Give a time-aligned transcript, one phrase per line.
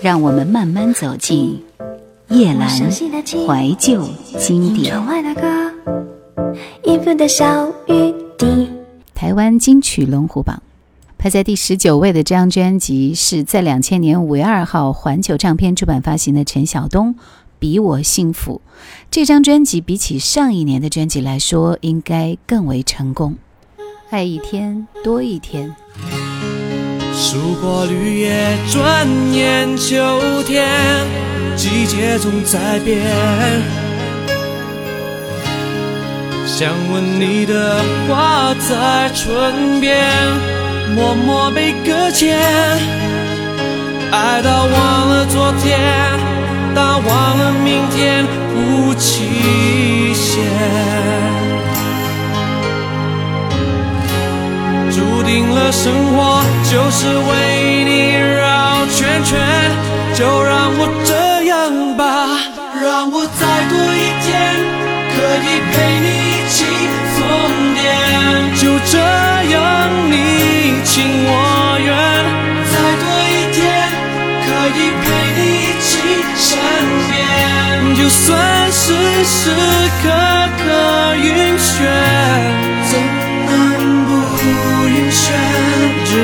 [0.00, 1.60] 让我们慢慢走进
[2.28, 4.94] 夜阑怀旧经典。
[9.14, 10.62] 台湾金曲龙虎榜
[11.18, 17.14] 排在第十九位的这张专辑，是在两千年五月二号环球唱片出版发行的陈晓东
[17.58, 18.60] 《比我幸福》。
[19.10, 23.36] 这张专辑比起上一年的专辑来说，应该更为成功。
[24.10, 25.74] 爱一天多一天。
[27.20, 30.64] 数过绿叶，转眼秋天，
[31.56, 33.02] 季节总在变。
[36.46, 39.98] 想吻你的话在唇边，
[40.94, 42.38] 默默被搁浅。
[44.12, 45.76] 爱到忘了昨天，
[46.72, 48.24] 到忘了明天，
[48.54, 51.37] 无期限。
[54.90, 59.38] 注定了生活就是为你绕圈圈，
[60.14, 61.12] 就让我这
[61.44, 62.02] 样吧，
[62.80, 64.28] 让我再多一天，
[65.14, 66.56] 可以陪你一起
[67.14, 67.20] 疯
[67.76, 67.78] 癫，
[68.60, 68.96] 就这
[69.52, 69.56] 样
[70.10, 70.14] 你
[70.84, 71.30] 情我
[71.84, 71.88] 愿，
[72.72, 73.60] 再多一天，
[74.46, 75.90] 可以陪你一起
[76.36, 76.48] 身
[77.10, 77.14] 边，
[77.94, 78.26] 就算
[78.72, 78.84] 是
[79.24, 79.52] 时
[80.02, 80.06] 刻
[80.58, 80.64] 刻
[81.16, 81.26] 晕
[81.58, 81.76] 眩，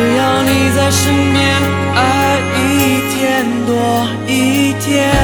[0.04, 1.42] 只要你在身边，
[1.94, 2.60] 爱一
[3.14, 5.23] 天多一天。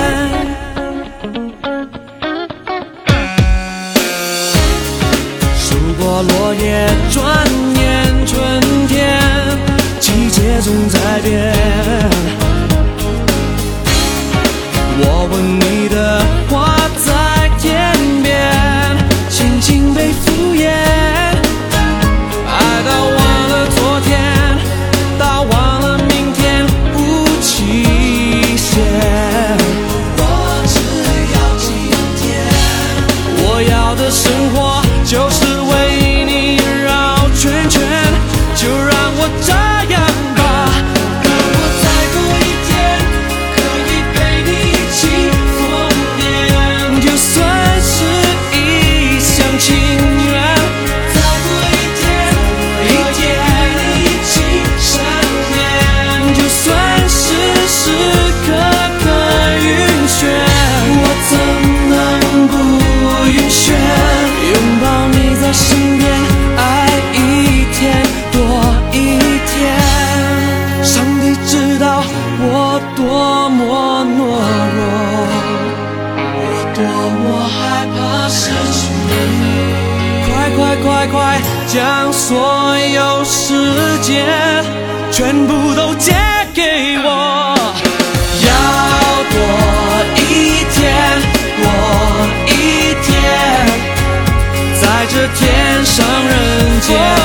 [95.91, 97.20] 上人间。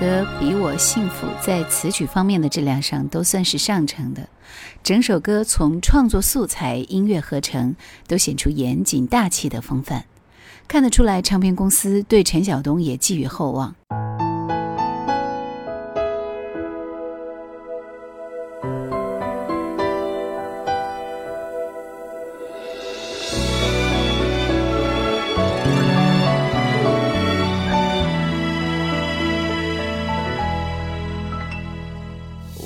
[0.00, 4.26] 歌《比我幸福》在词曲方面的质量上都算是上乘的，
[4.82, 7.76] 整首歌从创作素材、音乐合成
[8.08, 10.04] 都显出严谨大气的风范，
[10.66, 13.74] 看得出来唱片公司对陈晓东也寄予厚望。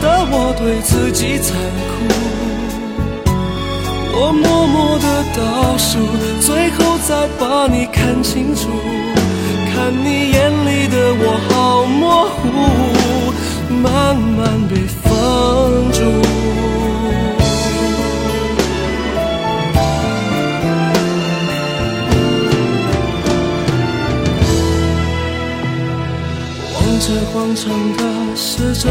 [0.00, 1.56] 得我对自己残
[1.88, 1.92] 酷。
[4.20, 5.06] 我默默的
[5.36, 5.98] 倒数，
[6.40, 8.68] 最后再把你看清楚。
[9.72, 12.36] 看你眼里的我好模糊，
[13.70, 14.36] 慢慢
[14.68, 15.98] 被封住。
[27.00, 28.02] 这广场的
[28.36, 28.90] 时钟，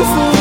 [0.00, 0.37] 我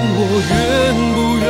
[0.00, 1.48] 我愿不愿。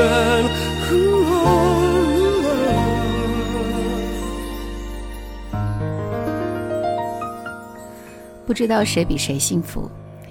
[8.47, 9.91] 不知道谁比谁幸福。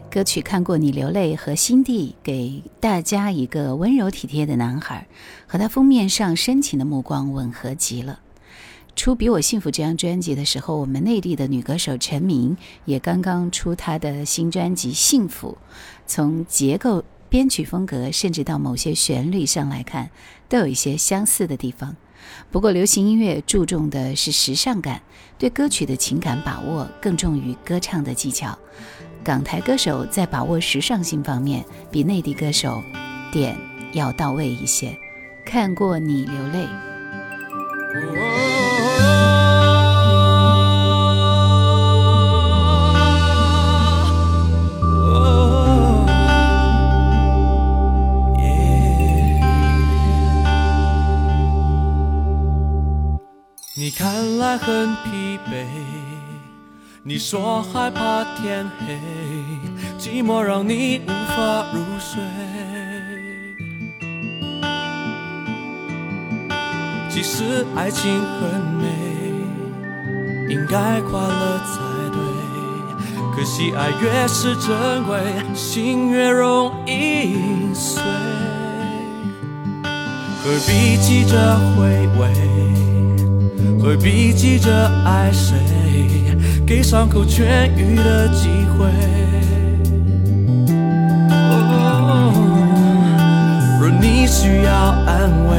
[0.09, 5.07] 歌曲《看过你流泪》和心地给大家一个温柔体贴的男孩，
[5.45, 8.19] 和他封面上深情的目光吻合极了。
[8.95, 15.55] 出《比我幸福》这张专辑的时候，我们内地的女歌手陈明也刚刚出她的新专辑《幸福》。
[16.07, 20.09] 从结构、编曲风格，甚至到某些旋律上来看，
[20.47, 21.95] 都有一些相似的地方。
[22.51, 25.01] 不过，流行音乐注重的是时尚感，
[25.37, 28.57] 对歌曲的情感把握更重于歌唱的技巧。
[29.23, 32.81] 港台歌手在把握时尚性方面，比内地歌手
[33.31, 33.57] 点
[33.93, 34.97] 要到位一些。
[35.45, 38.46] 看过你流泪。
[53.87, 55.65] 你看来很疲惫，
[57.03, 58.99] 你说害怕天黑，
[59.97, 62.21] 寂寞让你无法入睡。
[67.09, 68.83] 其实爱情很美，
[70.49, 71.79] 应该快乐才
[72.11, 72.19] 对，
[73.37, 75.17] 可惜爱越是珍贵，
[75.55, 78.03] 心越容易碎。
[80.43, 82.96] 何必急着回味？
[83.87, 84.69] 何必急着
[85.05, 85.55] 爱谁？
[86.65, 88.85] 给伤口痊愈的机会。
[93.79, 95.55] 若你需要安慰，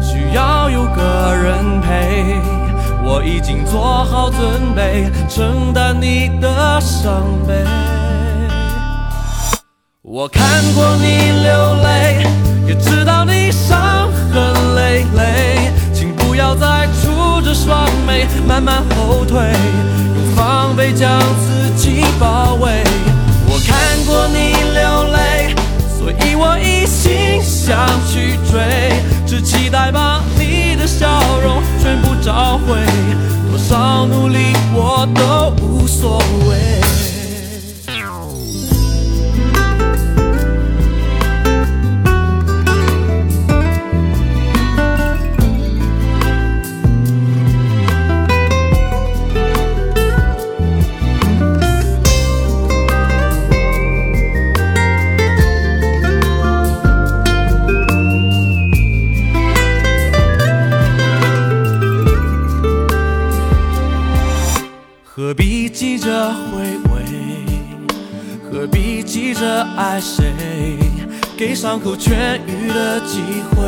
[0.00, 2.40] 需要有个人陪，
[3.04, 7.66] 我已经做好准备，承担你的伤悲。
[10.00, 10.42] 我看
[10.74, 12.26] 过你流泪，
[12.66, 15.70] 也知道你伤痕累累，
[16.38, 19.40] 要再蹙着双眉，慢慢后退，
[20.14, 22.84] 用防备将自己包围。
[23.48, 23.76] 我看
[24.06, 25.56] 过你流泪，
[25.98, 27.76] 所以我一心想
[28.06, 28.92] 去追，
[29.26, 31.08] 只期待把你的笑
[31.42, 32.76] 容全部找回，
[33.50, 36.18] 多少努力我都无所
[36.48, 36.87] 谓。
[69.78, 70.24] 爱谁？
[71.36, 72.10] 给伤口痊
[72.48, 73.22] 愈的机
[73.54, 73.62] 会。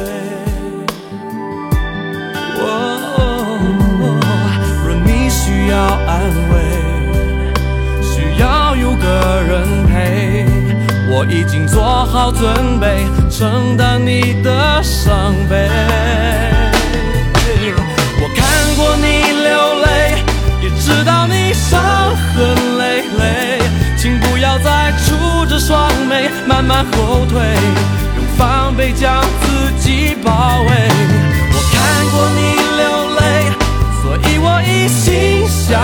[4.84, 6.54] 若你需要安慰，
[8.02, 9.06] 需要有个
[9.48, 10.46] 人陪，
[11.08, 15.70] 我已经做好准备，承担你的伤悲。
[18.20, 19.06] 我看过你
[19.44, 19.48] 流
[19.84, 19.88] 泪。
[20.60, 21.80] 也知道你伤
[22.34, 23.60] 痕累累，
[23.96, 24.92] 请不要再
[25.40, 27.40] 蹙着双眉，慢慢后退，
[28.14, 30.30] 用防备将自己包
[30.60, 30.68] 围。
[31.52, 32.40] 我看过你
[32.76, 32.84] 流
[33.16, 33.20] 泪，
[34.02, 35.80] 所以我一心想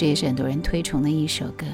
[0.00, 1.66] 这，也是很多人推崇的一首歌。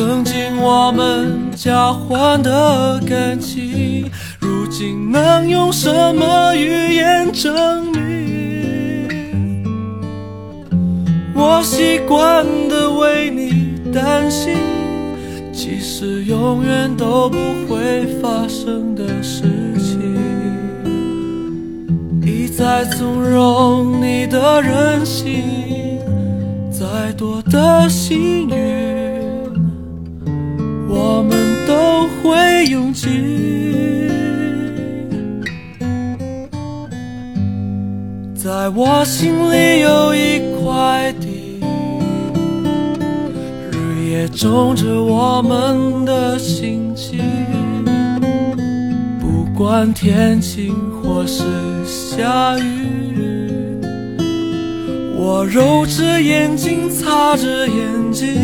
[0.00, 9.62] 曾经我们交换的感情，如今能用什么语言证明？
[11.34, 14.56] 我习惯的为你担心。
[15.52, 17.36] 其实永远都不
[17.68, 19.42] 会发生的事
[19.76, 20.00] 情，
[22.24, 25.42] 一再纵容你的任性，
[26.70, 28.89] 再多的幸运，
[32.22, 33.10] 会用尽。
[38.34, 41.60] 在我心里有一块地。
[43.70, 47.20] 日夜种着我们的心情，
[49.20, 51.44] 不管天晴或是
[51.86, 53.80] 下雨，
[55.16, 58.34] 我揉着眼睛，擦着眼睛，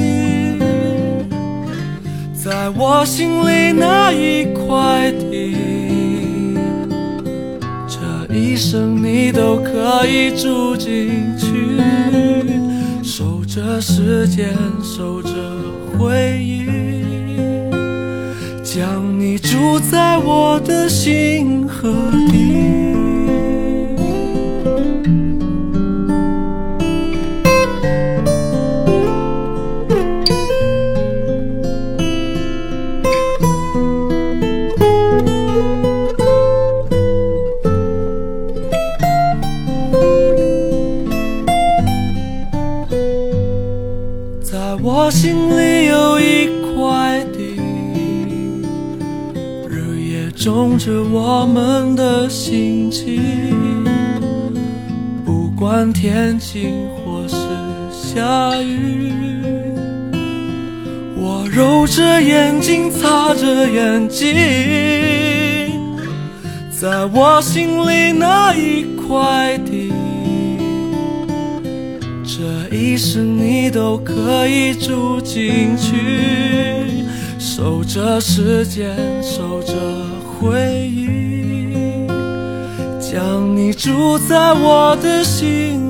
[2.47, 5.57] 在我心里那一块地，
[7.89, 11.83] 这一生你都可以住进去。
[13.03, 15.31] 守着时间，守着
[15.99, 16.67] 回忆，
[18.63, 21.93] 将你住在我的心河
[22.31, 22.86] 底。
[56.37, 57.35] 天晴或是
[57.91, 59.11] 下雨，
[61.17, 64.35] 我揉着眼睛，擦着眼睛，
[66.71, 69.91] 在我心里那一块地，
[72.23, 77.07] 这一生你都可以住进去。
[77.39, 79.73] 守着时间，守着
[80.39, 82.07] 回忆，
[83.01, 85.86] 将你住在我的心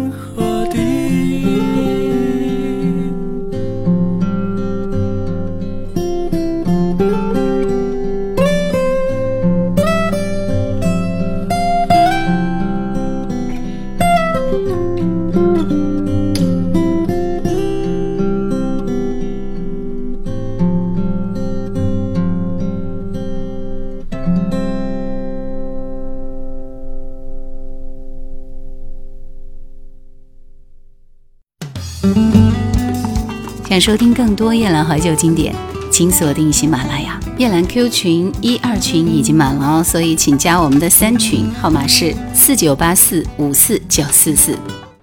[33.76, 35.54] 想收听更多夜兰怀旧经典，
[35.92, 37.21] 请锁定喜马拉雅。
[37.37, 44.59] 夜兰 Q 群一二群已经满了哦，所以请加我们的三群，号码是四九八四五四九四四。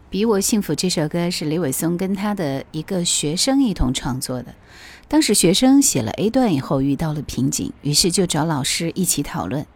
[0.09, 4.55] 比我幸福这首歌是李伟松跟他的一个学生一同创作的。
[5.07, 9.67] 当时学生写了 A 段以后遇到了瓶颈，于是就找老师一起讨论。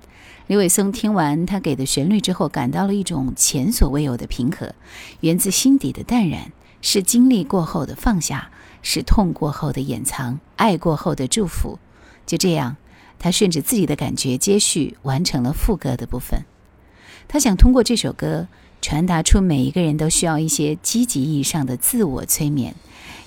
[0.48, 4.74] 李伟松听完他给的旋律之后，感到了一种前所未有的平和，
[5.20, 8.50] 源自心底的淡然，是经历过后的放下。
[8.90, 11.78] 是痛过后的掩藏，爱过后的祝福。
[12.26, 12.78] 就这样，
[13.20, 16.46] 他顺着自己的感觉接续完成了副歌的部分。
[17.28, 18.48] 他想通过这首歌
[18.82, 22.74] 传达出每一个人都需要一些积极意义上的自我催眠，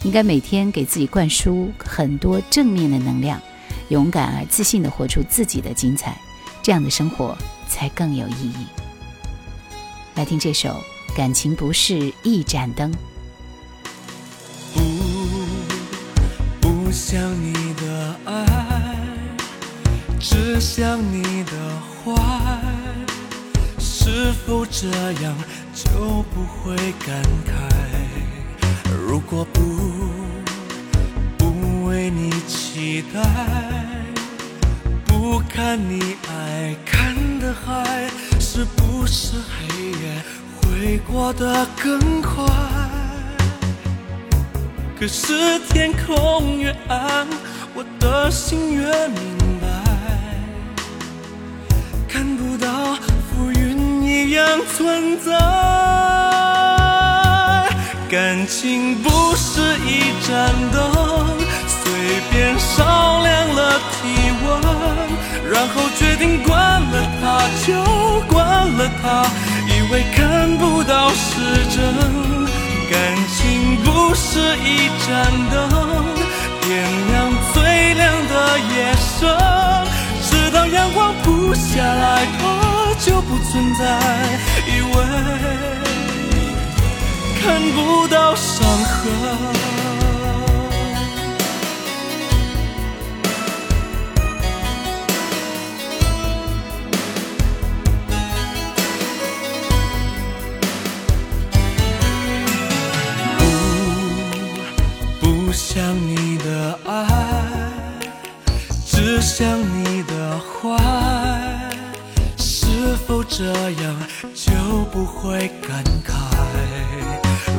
[0.02, 3.38] 应该每天给自己灌输很多正面的能量，
[3.90, 6.18] 勇敢而自信地活出自己的精彩，
[6.62, 7.36] 这样的生活
[7.68, 8.64] 才更有意义。
[10.14, 10.70] 来听这首
[11.14, 12.90] 《感情不是一盏灯》。
[16.90, 18.98] 不想你的爱，
[20.18, 21.52] 只想你的
[22.02, 22.20] 坏。
[23.78, 24.88] 是否这
[25.22, 25.32] 样
[25.72, 26.74] 就不会
[27.06, 27.52] 感慨？
[29.06, 29.60] 如果不
[31.38, 33.22] 不为你期待，
[35.04, 40.20] 不看你爱看的海，是不是黑夜
[40.60, 42.44] 会过得更快？
[45.00, 47.26] 可是天空越暗，
[47.72, 49.66] 我的心越明白，
[52.06, 52.68] 看不到
[53.30, 55.32] 浮云一样存在。
[58.10, 60.78] 感情不是一盏灯，
[61.66, 61.80] 随
[62.30, 64.04] 便烧亮了体
[64.44, 64.48] 温，
[65.50, 67.72] 然后决定关了它就
[68.28, 68.36] 关
[68.76, 69.24] 了它，
[69.66, 71.40] 以为看不到是
[71.74, 71.80] 真。
[72.90, 72.98] 感
[73.34, 75.58] 情不是一盏灯，
[76.62, 76.70] 点
[77.08, 79.20] 亮最亮的夜深，
[80.22, 83.80] 直到阳光铺下来，它就不存在。
[84.66, 84.94] 以为
[87.42, 89.79] 看不到伤痕。
[114.92, 116.10] 不会感慨？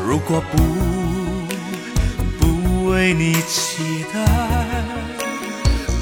[0.06, 0.58] 如果不
[2.40, 4.20] 不为你期待，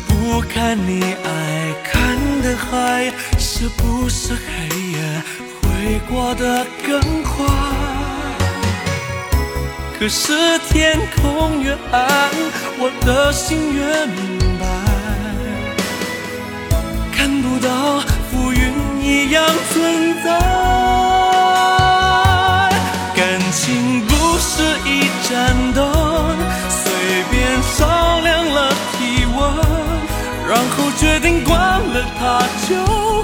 [0.08, 5.22] 不看你爱看的海，是不是黑夜
[5.62, 7.46] 会过得更快？
[10.00, 12.32] 可是天空越暗，
[12.80, 14.66] 我的心越明白，
[17.16, 17.48] 看不。
[17.60, 18.00] 到
[18.32, 20.28] 浮云一样存在，
[24.60, 25.80] 是一盏灯，
[26.70, 26.92] 随
[27.32, 27.38] 便
[27.78, 28.58] 照亮了
[28.92, 29.40] 体温，
[30.50, 32.76] 然后决定关了它就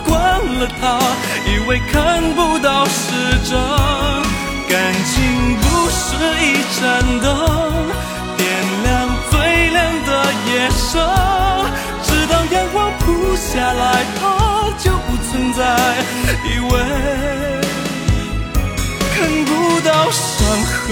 [0.07, 0.15] 关
[0.59, 0.97] 了它，
[1.45, 3.01] 以为看不到是
[3.43, 3.51] 真。
[4.69, 6.83] 感情不是一盏
[7.19, 7.27] 灯，
[8.37, 8.47] 点
[8.85, 8.93] 亮
[9.29, 9.33] 最
[9.71, 10.11] 亮的
[10.47, 11.03] 夜深。
[12.51, 15.61] 阳光铺下来，它就不存在。
[16.45, 16.73] 以为
[19.85, 20.89] 到伤痕，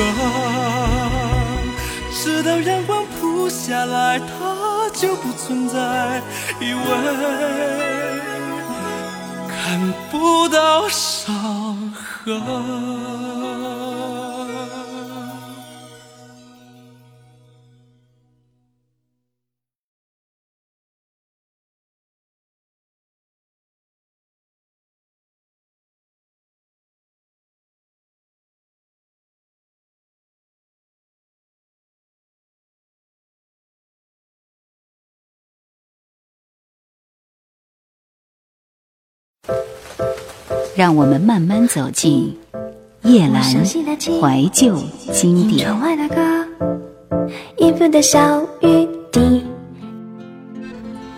[2.14, 6.22] 直到阳光铺下来，它就不存在。
[6.60, 6.80] 以为
[9.50, 11.92] 看不到伤
[12.24, 14.03] 痕。
[40.76, 42.36] 让我们慢慢走进
[43.04, 44.76] 夜阑怀旧
[45.12, 45.70] 经典。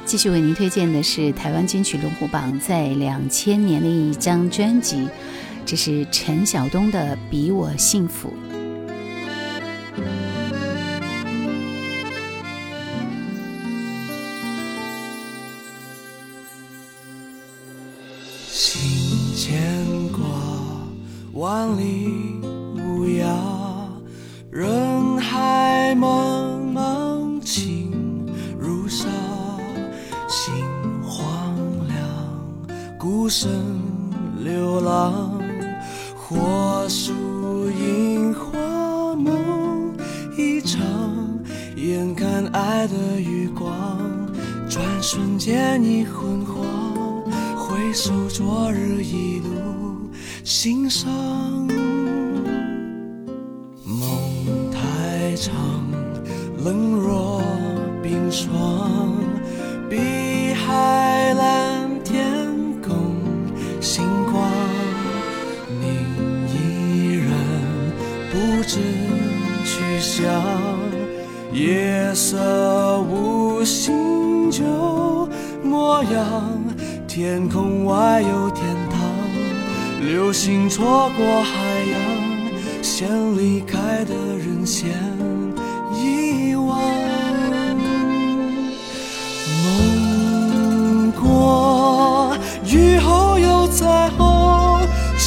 [0.05, 5.07] 继续为您推荐的是台湾金曲龙虎榜在两千年的一张专辑，
[5.65, 8.29] 这是陈晓东的《比我幸福》。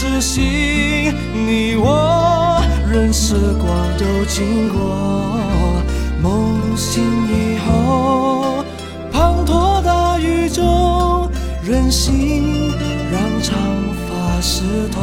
[0.01, 5.41] 痴心你我，任时光都经过。
[6.23, 8.63] 梦醒以后，
[9.13, 11.29] 滂沱大雨中，
[11.65, 12.73] 任性
[13.11, 13.59] 让长。
[14.09, 15.01] 发湿透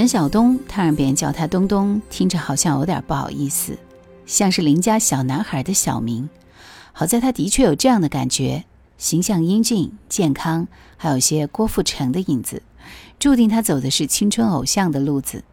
[0.00, 3.76] 陈晓东，他让别人叫他东东，听着好像有点不好意思。
[4.24, 6.26] 像是邻家小男孩的小名，
[6.92, 8.64] 好在他的确有这样的感觉，
[8.96, 12.62] 形象英俊、健康，还有些郭富城的影子，
[13.18, 15.44] 注定他走的是青春偶像的路子。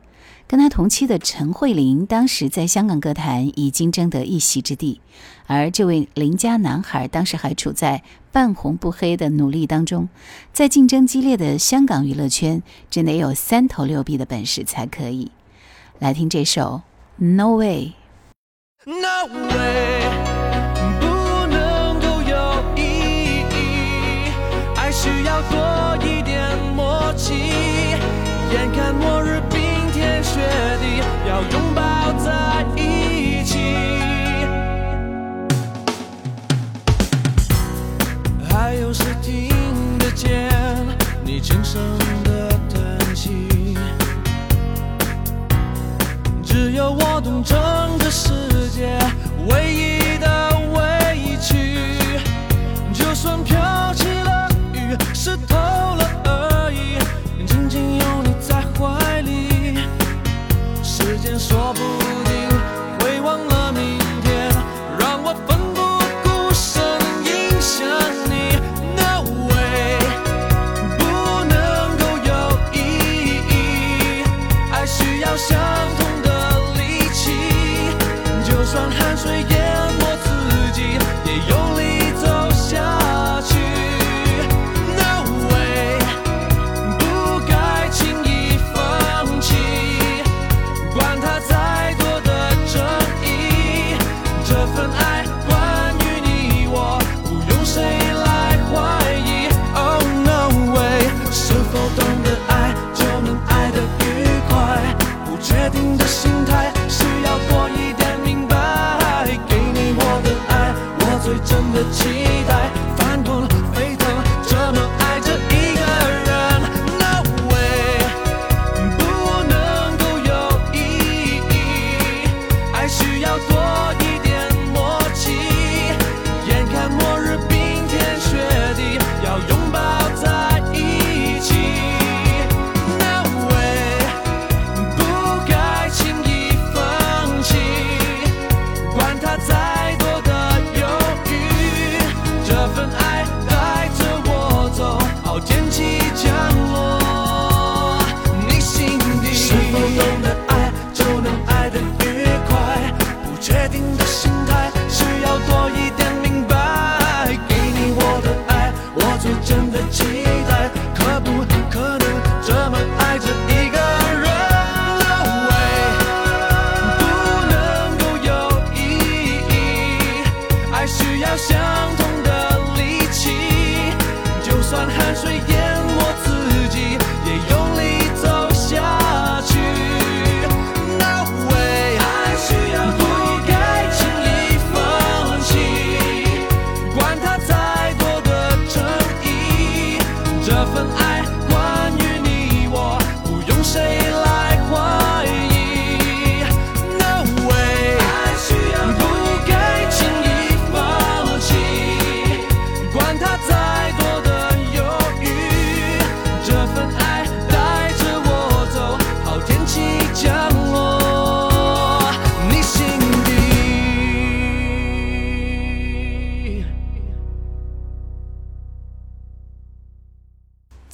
[0.47, 5.01] 跟他同期的陈慧琳，当时在香港歌坛已经争得一席之地，
[5.45, 10.07] 而这位邻家男孩当时还处在半红不黑的努力当中，
[10.53, 15.31] 在竞争激烈的香港娱乐圈，真得有三头六臂的本事才可以。
[15.99, 16.81] 来听这首
[17.25, 17.93] 《No Way》。
[18.89, 20.05] No way，
[21.01, 21.07] 不
[21.47, 22.79] 能够有意
[23.49, 24.31] 义。
[24.77, 27.33] 爱需要多一点默契，
[28.53, 29.41] 眼看末日
[30.79, 33.57] 定，要拥抱在一起。
[38.49, 40.49] 还有谁听得见
[41.23, 41.81] 你轻声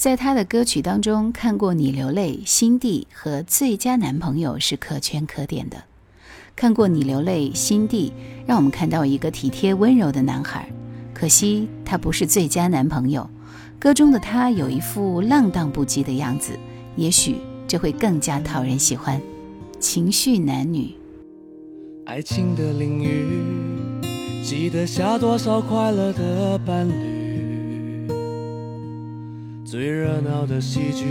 [0.03, 5.81] 在他的歌曲当中，看过你流泪、心地和最佳男朋友是可圈可点的。
[6.57, 8.11] 看过你流泪、心地，
[8.45, 10.69] 让我们看到一个体贴温柔的男孩。
[11.13, 13.29] 可惜他不是最佳男朋友。
[13.79, 16.51] 歌中的他有一副浪荡不羁的样子，
[16.97, 19.21] 也许这会更加讨人喜欢。
[19.79, 20.93] 情绪男女，
[22.03, 23.25] 爱情的领域，
[24.43, 27.22] 记得下多少快乐的伴侣。
[29.73, 31.03] 最热闹的戏剧，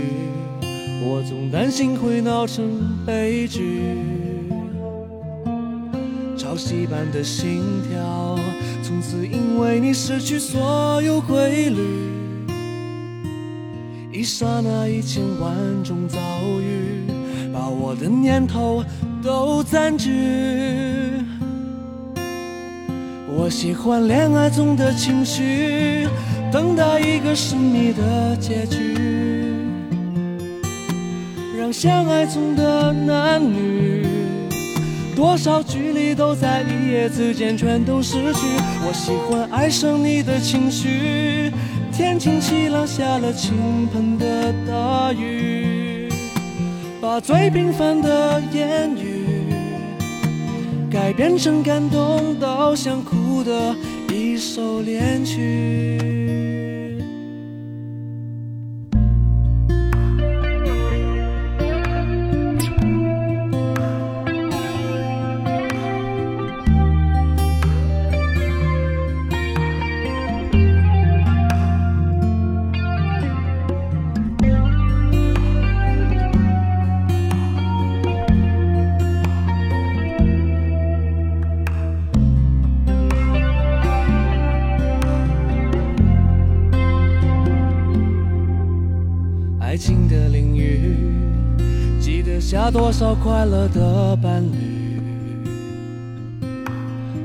[1.05, 3.97] 我总担心会闹成悲剧。
[6.37, 8.39] 潮汐般的心跳，
[8.81, 11.81] 从此因为你失去所有规律。
[14.13, 16.17] 一刹那，一千万种遭
[16.61, 17.03] 遇，
[17.51, 18.81] 把我的念头
[19.21, 20.09] 都占据。
[23.35, 26.07] 我喜欢恋爱中的情绪，
[26.53, 28.95] 等待一个神秘的结局，
[31.57, 34.05] 让相爱中的男女，
[35.15, 38.41] 多少距离都在一夜之间全都失去。
[38.85, 41.51] 我喜欢爱上你的情绪，
[41.91, 46.07] 天晴起浪下了倾盆的大雨，
[47.01, 49.25] 把最平凡的言语。
[50.91, 53.75] 改编成感动到想哭的
[54.13, 56.12] 一首恋曲。
[93.43, 95.01] 快乐的伴侣。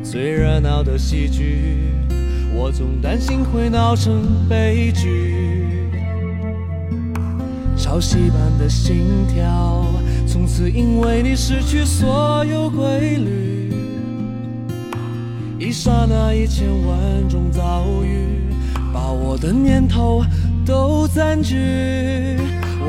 [0.02, 1.92] 最热闹的戏剧，
[2.52, 5.88] 我总担心会闹成悲剧。
[7.76, 9.86] 潮汐般的心跳，
[10.26, 13.72] 从此因为你失去所有规律。
[15.56, 18.26] 一刹那，一千万种遭遇，
[18.92, 20.24] 把我的念头
[20.66, 21.54] 都占据。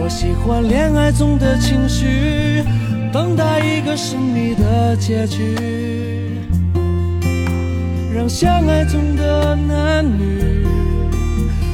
[0.01, 2.63] 我喜欢恋爱中的情绪，
[3.11, 5.55] 等待一个神秘的结局，
[8.13, 10.63] 让相爱中的男女，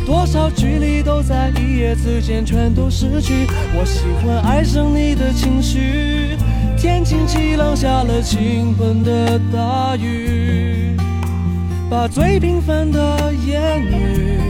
[0.06, 3.48] 多少距离都在一夜之间全都失去。
[3.78, 6.38] 我喜欢爱上你的情绪，
[6.78, 10.95] 天晴气朗下了倾盆的大雨，
[11.89, 14.45] 把最平凡的言语。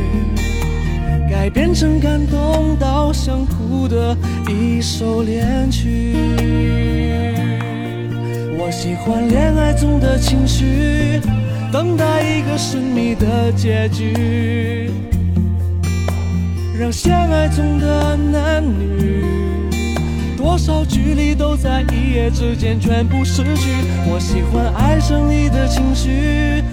[1.45, 4.17] 爱变成感动到想哭的
[4.49, 6.15] 一首恋曲。
[8.57, 11.21] 我喜欢恋爱中的情绪，
[11.71, 14.89] 等待一个神秘的结局，
[16.79, 19.23] 让相爱中的男女，
[20.35, 23.69] 多少距离都在一夜之间全部失去。
[24.07, 26.63] 我喜欢爱上你的情绪，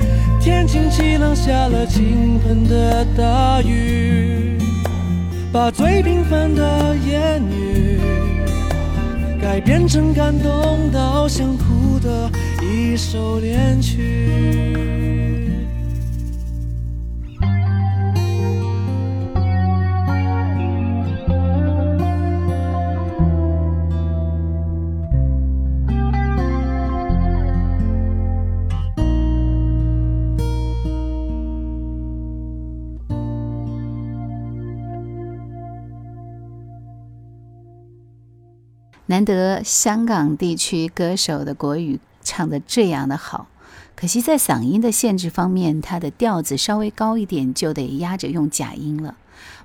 [0.41, 4.41] 天晴气朗下了倾盆的大雨。
[5.53, 8.01] 把最平凡的言语
[9.38, 12.31] 改编成感动到想哭的
[12.62, 14.91] 一首恋曲。
[39.12, 43.46] 难得香港地区歌手的国语唱得这样的好，
[43.94, 49.18] 可惜在嗓音的限制方面，他的调子稍微高一点就得压着用假音了。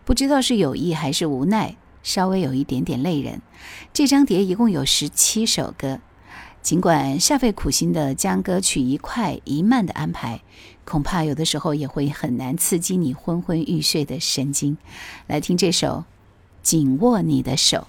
[0.03, 3.41] 不知道是有意还是无奈，稍微有一点点累人。
[3.93, 6.01] 这张碟一共有十七首歌，
[6.61, 10.41] 尽管煞费苦心的将歌曲一快一慢的安排，
[10.83, 14.77] 恐怕有的时候也会很难刺激你昏昏欲睡的神经。
[15.25, 15.87] 来听这首
[16.61, 17.87] 《紧握你的手》。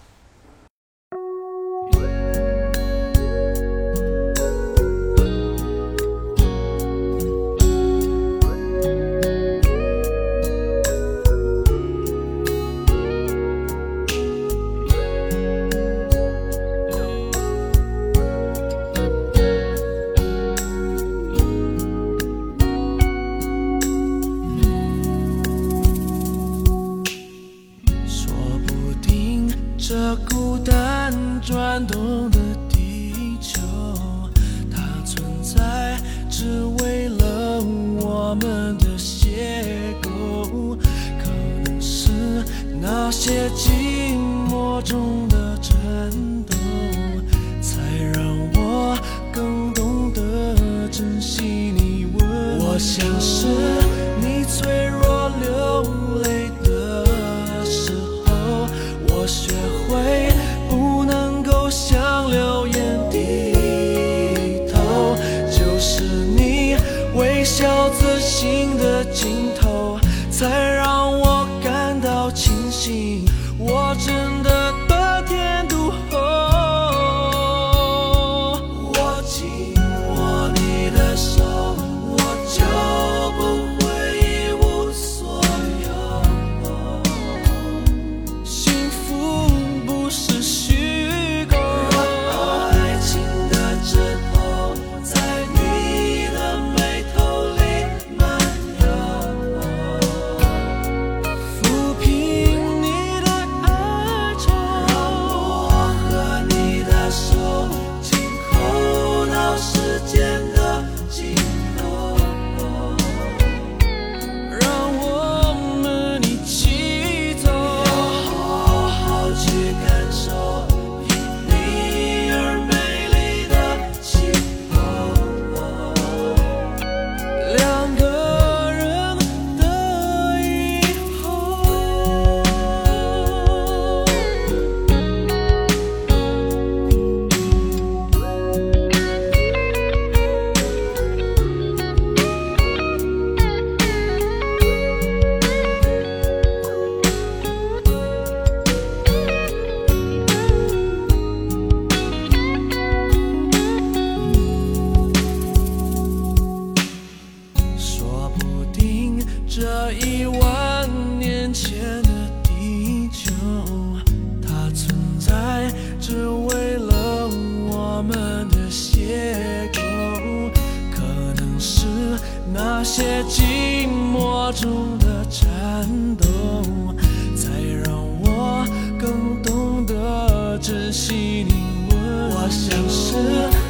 [181.12, 181.54] 你
[181.90, 182.34] 温柔。
[182.34, 183.67] 我像是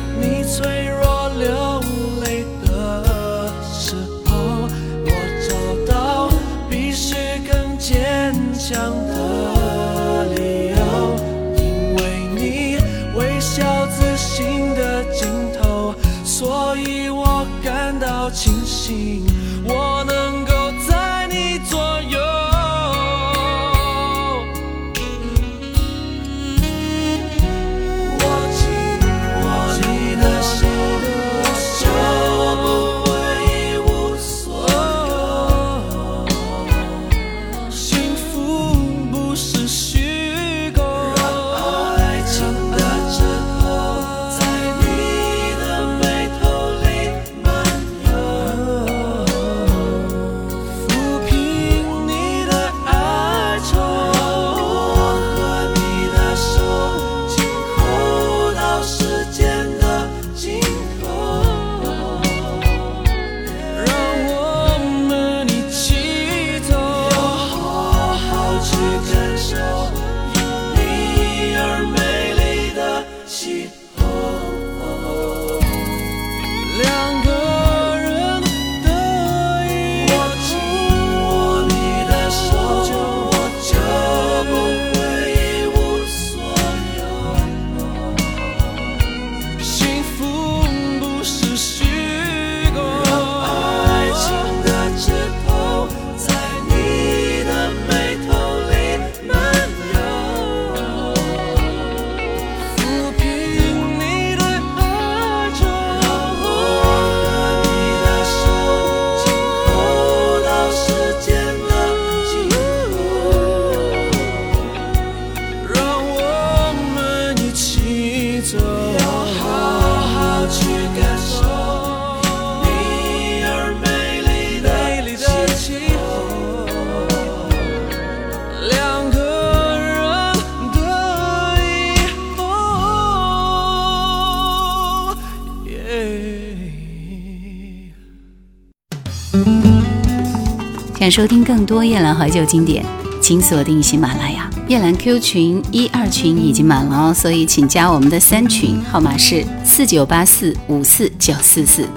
[141.11, 142.84] 收听更多夜兰怀旧经典，
[143.20, 144.50] 请锁定喜马拉雅。
[144.68, 151.88] 夜兰 Q 群一二群已经满了哦，所以请加我们的三群，号码是四九八四五四九四四。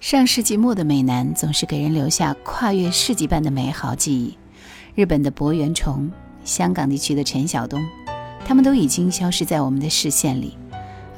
[0.00, 4.36] 上世纪末的美男总是给人留下跨越世纪般的美好记忆。
[4.94, 6.10] 日本的柏原崇，
[6.44, 7.84] 香港地区的陈晓东，
[8.44, 10.56] 他们都已经消失在我们的视线里。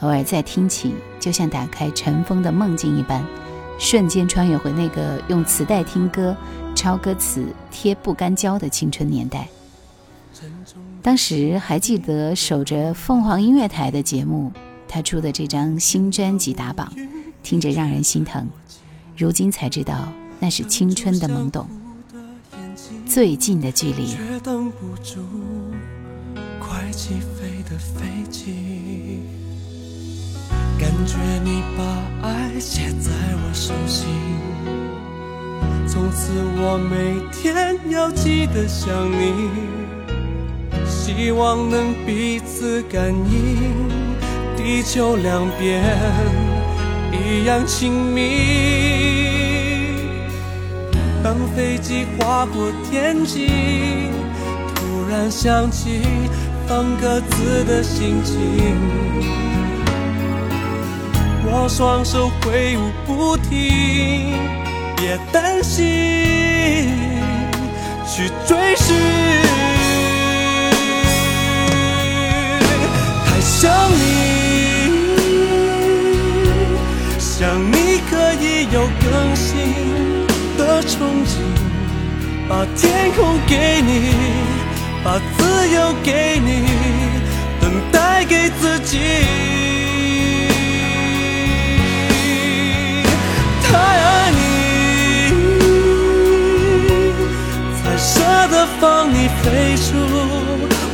[0.00, 3.24] 偶尔再听起，就像打开尘封的梦境一般，
[3.78, 6.36] 瞬间穿越回那个用磁带听歌、
[6.78, 9.48] 抄歌词、贴不干胶的青春年代。
[11.02, 14.52] 当时还记得守着凤凰音乐台的节目，
[14.86, 16.92] 他出的这张新专辑打榜，
[17.42, 18.48] 听着让人心疼。
[19.16, 20.08] 如今才知道，
[20.38, 21.66] 那是青春的懵懂，
[23.04, 24.06] 最近的距离。
[24.06, 25.20] 却等不住
[26.60, 29.24] 快起飞的飞机。
[30.78, 34.06] 感觉你把爱写在我手心，
[35.88, 39.48] 从此我每天要记得想你，
[40.86, 43.88] 希望能彼此感应，
[44.54, 45.82] 地球两边
[47.10, 48.20] 一样亲密。
[51.24, 53.48] 当飞机划过天际，
[54.74, 56.02] 突然想起
[56.66, 58.36] 放鸽子的心情。
[61.50, 64.34] 我双手挥舞不停，
[65.00, 65.84] 别担心，
[68.04, 68.96] 去追寻。
[73.24, 74.00] 太想你，
[77.16, 80.26] 想你可以有更新
[80.58, 81.30] 的憧憬，
[82.48, 84.12] 把天空给你，
[85.04, 86.66] 把自由给你，
[87.60, 88.98] 等待给自己。
[98.50, 99.86] 的放你飞出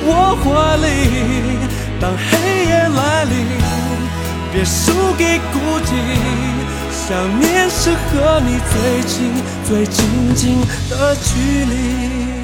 [0.06, 0.86] 我怀里。
[2.00, 3.32] 当黑夜来临，
[4.52, 5.90] 别输给孤寂，
[6.90, 8.74] 想念是和你最
[9.08, 9.32] 近
[9.66, 12.43] 最亲近的距离。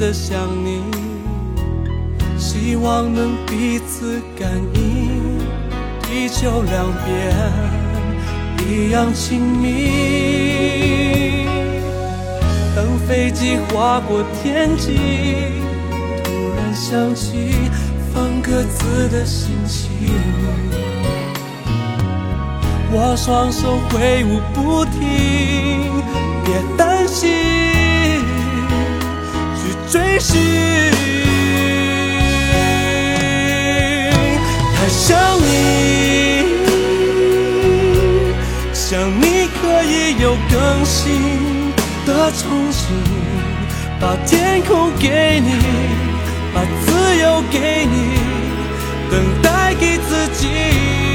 [0.00, 0.80] 的想你，
[2.38, 5.38] 希望能彼此感应，
[6.00, 7.36] 地球两边
[8.66, 11.44] 一样亲密。
[12.74, 14.96] 当飞机划过天际，
[16.24, 17.68] 突然想起
[18.14, 19.90] 放鸽子的心情。
[22.90, 26.02] 我双手挥舞不停，
[26.42, 27.69] 别担心，
[30.20, 30.38] 心。
[34.76, 35.44] 太想你，
[38.72, 41.72] 想你可以有更新
[42.06, 42.82] 的憧憬，
[43.98, 45.50] 把天空给你，
[46.54, 48.18] 把自由给你，
[49.10, 51.09] 等待给自己。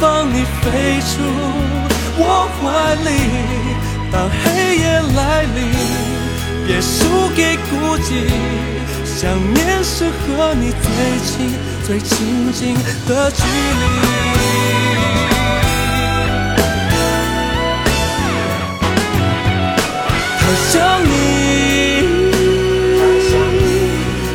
[0.00, 1.20] 放你飞出
[2.16, 3.08] 我怀里。
[4.10, 4.82] 当黑夜
[5.14, 5.58] 来临，
[6.66, 8.08] 别输给孤寂。
[9.04, 10.88] 想念是和你最
[11.26, 11.52] 近
[11.86, 12.74] 最亲近
[13.06, 13.84] 的距离。
[20.38, 20.42] 好
[20.72, 20.72] 想
[21.04, 21.10] 你，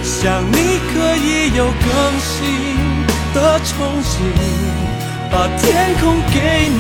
[0.03, 0.13] 想
[0.51, 0.53] 你
[0.93, 1.86] 可以有更
[2.22, 2.34] 新
[3.34, 4.13] 的憧憬，
[5.36, 6.79] 把天空给你，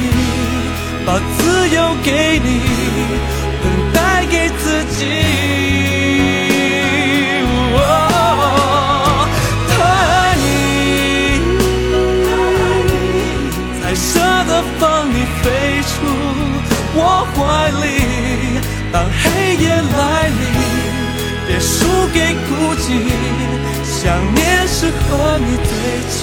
[1.05, 2.61] 把自由给你，
[3.61, 4.63] 等待给自
[4.95, 4.99] 己。
[7.75, 7.79] 哦
[9.67, 10.47] 太爱你，
[13.81, 14.07] 才舍
[14.47, 15.43] 得放你飞
[15.83, 15.93] 出
[16.95, 16.97] 我
[17.35, 17.37] 怀
[17.83, 17.83] 里。
[18.93, 19.23] 当黑
[19.57, 20.43] 夜来临，
[21.45, 21.73] 别输
[22.13, 22.87] 给孤寂。
[23.83, 24.01] 想
[24.33, 25.71] 念是和你最
[26.09, 26.13] 亲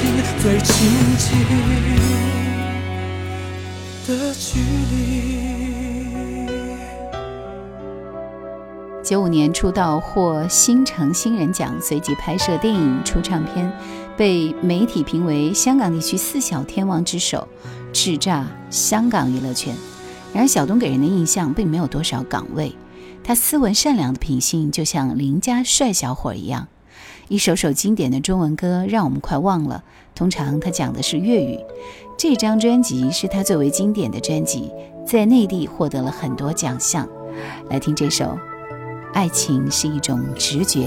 [0.41, 0.73] 最亲
[1.19, 1.29] 近
[9.03, 13.73] 九五年出道获新城新人奖，随即拍摄电影、出唱片，
[14.15, 17.49] 被媒体评为香港地区四小天王之首，
[17.95, 19.75] 叱咤香港娱乐圈。
[20.35, 22.77] 然而，小东给人的印象并没有多少港味，
[23.25, 26.69] 他斯文善良的品性就像邻家帅小伙一样。
[27.29, 29.83] 一首首经典的中文歌让我们快忘了，
[30.15, 31.59] 通常他讲的是粤语。
[32.23, 34.71] 这张专辑是他最为经典的专辑，
[35.05, 37.05] 在内地获得了很多奖项。
[37.69, 38.39] 来听这首。
[39.13, 40.87] 爱情是一种直觉。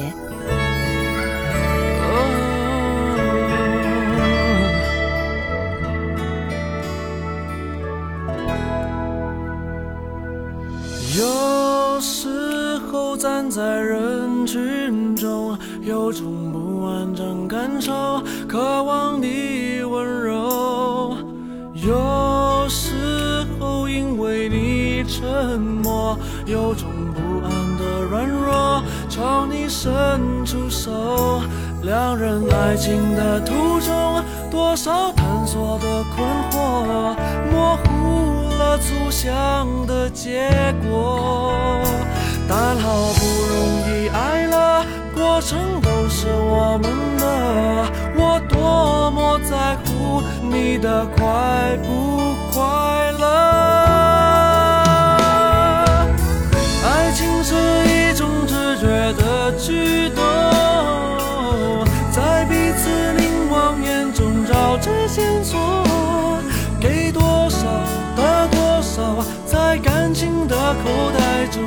[11.18, 20.35] 有时候站在人群中，有种不完整感受，渴望你温柔。
[21.86, 26.18] 有时候因为你沉默，
[26.48, 31.42] 有种不安的软弱，朝你伸出手。
[31.84, 37.16] 两人爱情的途中，多少探索的困惑，
[37.52, 40.50] 模糊了粗想的结
[40.90, 41.54] 果。
[42.50, 43.60] 但好不容
[43.92, 44.84] 易爱了，
[45.14, 47.26] 过程都是我们的。
[48.56, 53.26] 多么在乎你的快不快乐。
[56.84, 57.54] 爱情是
[57.86, 60.24] 一种直觉的举动，
[62.12, 65.60] 在彼此凝望眼中找着线索，
[66.80, 67.68] 给多少
[68.16, 71.62] 得多少，在感情的口袋中，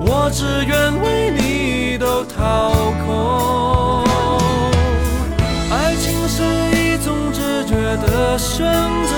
[0.00, 2.72] 我只愿为你都掏
[3.06, 3.87] 空。
[8.38, 8.64] 选
[9.06, 9.12] 择，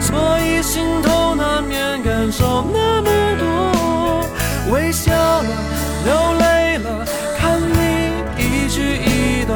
[0.00, 3.08] 所以心头难免感受那么
[3.38, 5.44] 多，微笑了，
[6.04, 7.06] 流泪了，
[7.38, 9.54] 看你一举一动，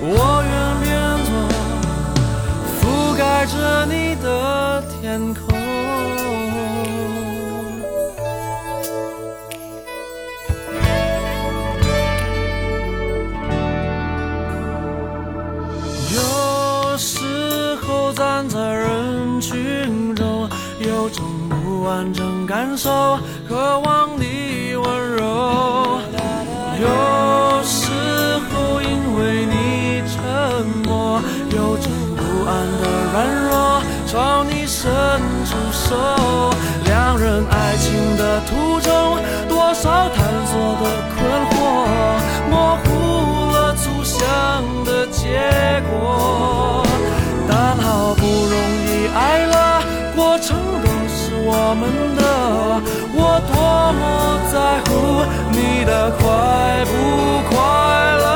[0.00, 0.52] 我愿
[0.82, 0.90] 变
[1.24, 1.30] 作
[2.80, 5.53] 覆盖着你的天空。
[22.64, 24.84] 感受渴望你温
[25.16, 26.00] 柔。
[26.80, 26.88] 有
[27.62, 27.92] 时
[28.48, 28.88] 候因
[29.18, 30.16] 为你沉
[30.82, 33.52] 默，有种不安的软弱，
[34.06, 34.90] 朝你伸
[35.44, 35.94] 出手。
[36.86, 41.52] 两人爱情的途中，多少探索的困惑，
[42.50, 42.86] 模糊
[43.52, 44.16] 了初想
[44.86, 45.22] 的结
[45.90, 46.82] 果。
[47.46, 48.56] 但好不容
[48.88, 49.82] 易爱了，
[50.16, 51.82] 过程都是我们
[52.16, 52.23] 的，
[53.34, 54.90] 我多么在乎
[55.50, 56.92] 你的快不
[57.50, 57.56] 快
[58.18, 58.33] 乐。